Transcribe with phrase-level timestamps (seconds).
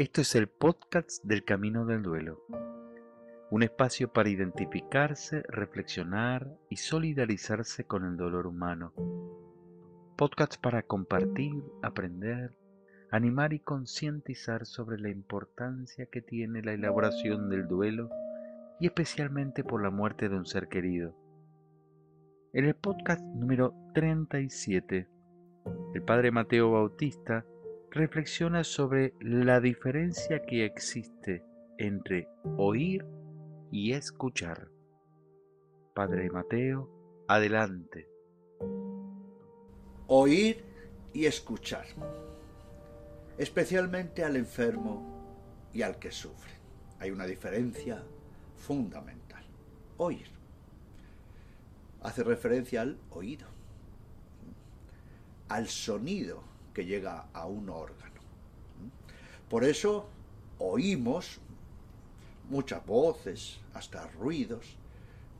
[0.00, 2.42] Esto es el podcast del Camino del Duelo,
[3.50, 8.94] un espacio para identificarse, reflexionar y solidarizarse con el dolor humano.
[10.16, 12.56] Podcast para compartir, aprender,
[13.10, 18.08] animar y concientizar sobre la importancia que tiene la elaboración del duelo
[18.80, 21.14] y especialmente por la muerte de un ser querido.
[22.54, 25.06] En el podcast número 37,
[25.92, 27.44] el padre Mateo Bautista
[27.90, 31.44] reflexiona sobre la diferencia que existe
[31.78, 33.04] entre oír
[33.72, 34.68] y escuchar.
[35.94, 36.88] Padre Mateo,
[37.26, 38.08] adelante.
[40.06, 40.64] Oír
[41.12, 41.86] y escuchar,
[43.38, 46.52] especialmente al enfermo y al que sufre.
[47.00, 48.02] Hay una diferencia
[48.56, 49.44] fundamental.
[49.96, 50.40] Oír
[52.02, 53.46] hace referencia al oído,
[55.48, 58.20] al sonido que llega a un órgano.
[59.48, 60.08] Por eso
[60.58, 61.40] oímos
[62.48, 64.76] muchas voces, hasta ruidos,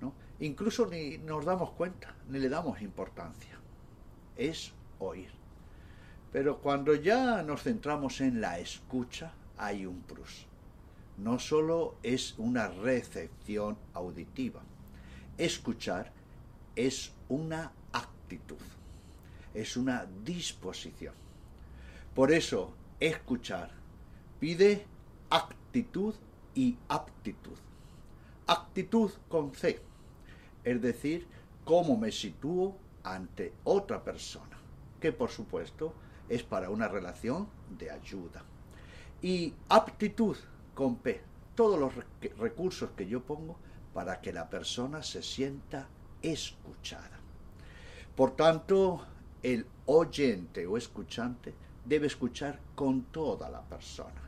[0.00, 0.12] ¿no?
[0.40, 3.58] incluso ni nos damos cuenta, ni le damos importancia.
[4.36, 5.30] Es oír.
[6.32, 10.46] Pero cuando ya nos centramos en la escucha, hay un plus.
[11.18, 14.62] No solo es una recepción auditiva,
[15.36, 16.12] escuchar
[16.76, 18.56] es una actitud
[19.54, 21.14] es una disposición.
[22.14, 23.70] Por eso, escuchar
[24.38, 24.86] pide
[25.28, 26.14] actitud
[26.54, 27.56] y aptitud.
[28.46, 29.80] Actitud con C,
[30.64, 31.26] es decir,
[31.64, 34.58] cómo me sitúo ante otra persona,
[35.00, 35.94] que por supuesto
[36.28, 37.48] es para una relación
[37.78, 38.42] de ayuda.
[39.22, 40.36] Y aptitud
[40.74, 41.22] con P,
[41.54, 41.92] todos los
[42.38, 43.56] recursos que yo pongo
[43.92, 45.88] para que la persona se sienta
[46.22, 47.20] escuchada.
[48.16, 49.06] Por tanto,
[49.42, 54.22] el oyente o escuchante debe escuchar con toda la persona,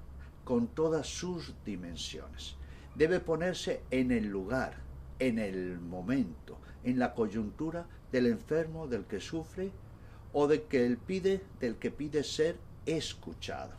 [0.45, 2.57] con todas sus dimensiones.
[2.95, 4.77] Debe ponerse en el lugar,
[5.19, 9.71] en el momento, en la coyuntura del enfermo, del que sufre
[10.33, 12.57] o de que él pide, del que pide ser
[12.87, 13.73] escuchado.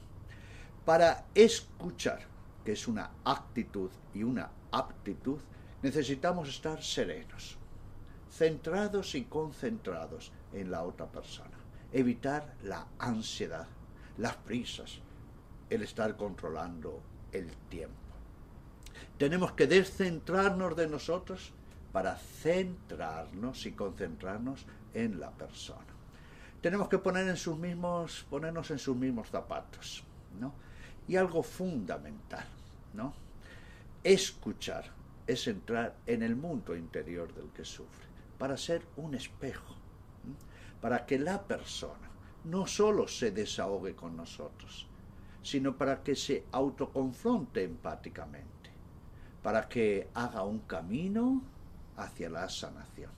[0.85, 2.21] Para escuchar,
[2.63, 5.39] que es una actitud y una aptitud,
[5.81, 7.57] necesitamos estar serenos,
[8.37, 11.51] centrados y concentrados en la otra persona.
[11.91, 13.67] Evitar la ansiedad,
[14.17, 14.99] las prisas,
[15.69, 16.99] el estar controlando
[17.31, 17.93] el tiempo.
[19.17, 21.53] Tenemos que descentrarnos de nosotros
[21.91, 25.93] para centrarnos y concentrarnos en la persona.
[26.59, 30.03] Tenemos que poner en sus mismos, ponernos en sus mismos zapatos,
[30.39, 30.53] ¿no?
[31.07, 32.45] Y algo fundamental,
[32.93, 33.13] ¿no?
[34.03, 34.85] Escuchar
[35.27, 39.75] es entrar en el mundo interior del que sufre para ser un espejo,
[40.81, 42.09] para que la persona
[42.45, 44.87] no solo se desahogue con nosotros,
[45.41, 48.71] sino para que se autoconfronte empáticamente,
[49.41, 51.41] para que haga un camino
[51.97, 53.11] hacia la sanación.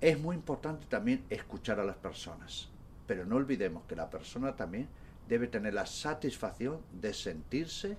[0.00, 2.68] Es muy importante también escuchar a las personas,
[3.06, 4.88] pero no olvidemos que la persona también
[5.28, 7.96] debe tener la satisfacción de sentirse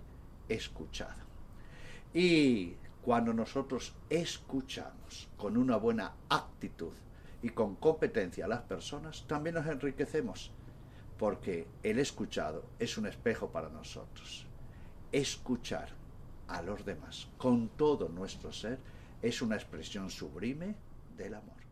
[0.47, 1.17] escuchada.
[2.13, 6.93] Y cuando nosotros escuchamos con una buena actitud
[7.41, 10.51] y con competencia a las personas, también nos enriquecemos,
[11.17, 14.45] porque el escuchado es un espejo para nosotros.
[15.11, 15.89] Escuchar
[16.47, 18.79] a los demás con todo nuestro ser
[19.21, 20.75] es una expresión sublime
[21.17, 21.68] del amor.